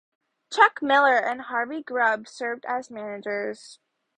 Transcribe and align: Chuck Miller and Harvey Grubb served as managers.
Chuck 0.51 0.81
Miller 0.81 1.15
and 1.19 1.41
Harvey 1.41 1.83
Grubb 1.83 2.27
served 2.27 2.65
as 2.65 2.89
managers. 2.89 3.77